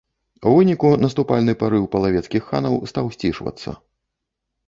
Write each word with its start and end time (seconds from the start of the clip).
У 0.51 0.51
выніку 0.53 0.87
наступальны 1.03 1.53
парыў 1.63 1.85
палавецкіх 1.95 2.41
ханаў 2.53 2.79
стаў 2.93 3.05
сцішвацца. 3.17 3.69